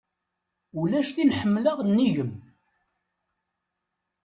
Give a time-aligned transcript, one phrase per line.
[0.79, 2.31] Ulac tin ḥemleɣ nnig-m.